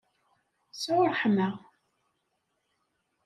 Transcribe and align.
Sɛu 0.81 0.99
ṛṛeḥma! 1.09 1.49